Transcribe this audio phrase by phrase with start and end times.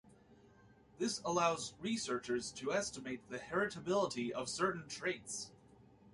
[0.97, 5.51] This allows researchers to estimate the heritability of certain traits.